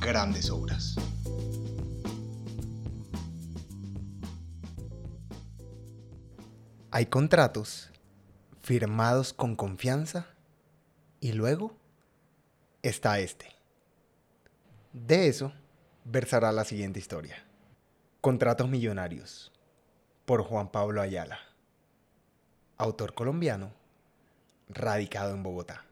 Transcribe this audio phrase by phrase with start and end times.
[0.00, 0.96] grandes obras.
[6.90, 7.90] Hay contratos
[8.62, 10.26] firmados con confianza
[11.20, 11.76] y luego
[12.82, 13.46] está este.
[14.92, 15.52] De eso
[16.04, 17.44] versará la siguiente historia.
[18.20, 19.52] Contratos Millonarios
[20.24, 21.38] por Juan Pablo Ayala,
[22.76, 23.72] autor colombiano,
[24.68, 25.84] radicado en Bogotá.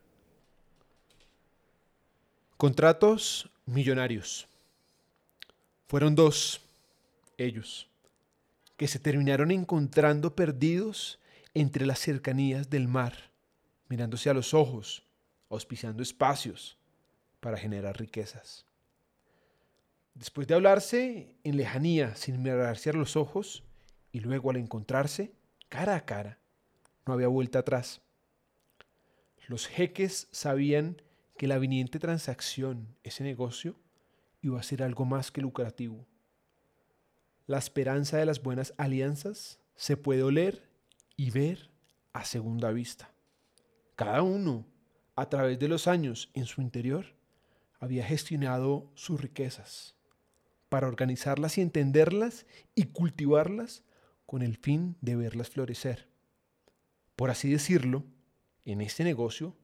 [2.57, 4.49] Contratos millonarios.
[5.87, 6.61] Fueron dos,
[7.37, 7.89] ellos,
[8.77, 11.19] que se terminaron encontrando perdidos
[11.55, 13.15] entre las cercanías del mar,
[13.89, 15.03] mirándose a los ojos,
[15.51, 16.79] auspiciando espacios
[17.41, 18.67] para generar riquezas.
[20.15, 23.63] Después de hablarse en lejanía sin mirarse a los ojos
[24.13, 25.33] y luego al encontrarse
[25.69, 26.39] cara a cara,
[27.07, 28.01] no había vuelta atrás.
[29.47, 31.01] Los jeques sabían
[31.39, 33.77] que la viniente transacción, ese negocio,
[34.43, 36.05] iba a ser algo más que lucrativo.
[37.47, 40.69] La esperanza de las buenas alianzas se puede oler
[41.17, 41.71] y ver
[42.13, 43.15] a segunda vista.
[43.95, 44.67] Cada uno,
[45.15, 47.07] a través de los años en su interior,
[47.79, 49.95] había gestionado sus riquezas
[50.69, 53.85] para organizarlas y entenderlas y cultivarlas
[54.27, 56.09] con el fin de verlas florecer.
[57.15, 58.05] Por así decirlo,
[58.65, 59.57] en este negocio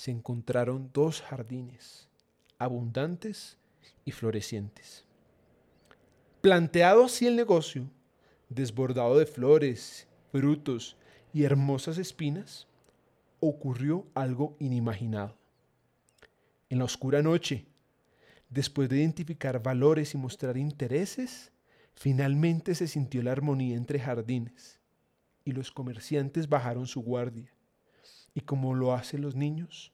[0.00, 2.08] se encontraron dos jardines,
[2.56, 3.58] abundantes
[4.06, 5.04] y florecientes.
[6.40, 7.86] Planteado así el negocio,
[8.48, 10.96] desbordado de flores, frutos
[11.34, 12.66] y hermosas espinas,
[13.40, 15.36] ocurrió algo inimaginado.
[16.70, 17.66] En la oscura noche,
[18.48, 21.52] después de identificar valores y mostrar intereses,
[21.92, 24.80] finalmente se sintió la armonía entre jardines
[25.44, 27.52] y los comerciantes bajaron su guardia
[28.34, 29.92] y como lo hacen los niños,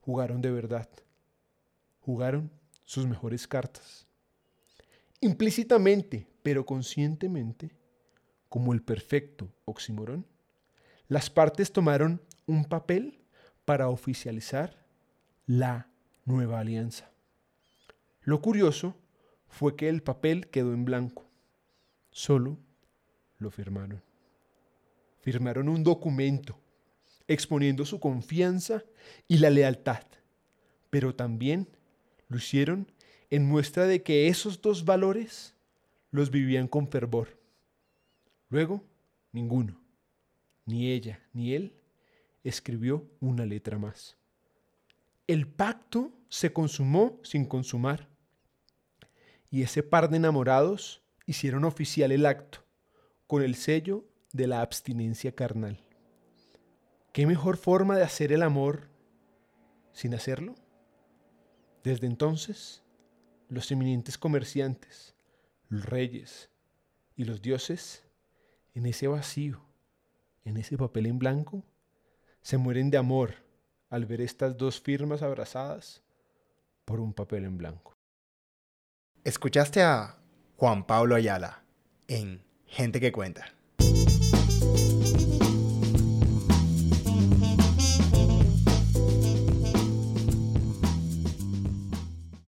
[0.00, 0.88] jugaron de verdad.
[2.00, 2.50] Jugaron
[2.84, 4.06] sus mejores cartas.
[5.20, 7.70] Implícitamente, pero conscientemente,
[8.48, 10.26] como el perfecto oxímoron,
[11.08, 13.20] las partes tomaron un papel
[13.64, 14.84] para oficializar
[15.46, 15.88] la
[16.24, 17.10] nueva alianza.
[18.22, 18.96] Lo curioso
[19.48, 21.28] fue que el papel quedó en blanco.
[22.10, 22.58] Solo
[23.38, 24.02] lo firmaron.
[25.20, 26.58] Firmaron un documento
[27.30, 28.82] exponiendo su confianza
[29.28, 30.02] y la lealtad,
[30.90, 31.68] pero también
[32.28, 32.90] lo hicieron
[33.30, 35.54] en muestra de que esos dos valores
[36.10, 37.38] los vivían con fervor.
[38.48, 38.82] Luego,
[39.30, 39.80] ninguno,
[40.66, 41.72] ni ella ni él,
[42.42, 44.16] escribió una letra más.
[45.28, 48.08] El pacto se consumó sin consumar,
[49.52, 52.64] y ese par de enamorados hicieron oficial el acto
[53.28, 55.78] con el sello de la abstinencia carnal.
[57.12, 58.88] ¿Qué mejor forma de hacer el amor
[59.92, 60.54] sin hacerlo?
[61.82, 62.84] Desde entonces,
[63.48, 65.16] los eminentes comerciantes,
[65.68, 66.50] los reyes
[67.16, 68.04] y los dioses,
[68.74, 69.60] en ese vacío,
[70.44, 71.64] en ese papel en blanco,
[72.42, 73.34] se mueren de amor
[73.88, 76.04] al ver estas dos firmas abrazadas
[76.84, 77.96] por un papel en blanco.
[79.24, 80.16] Escuchaste a
[80.56, 81.64] Juan Pablo Ayala
[82.06, 83.59] en Gente que Cuenta.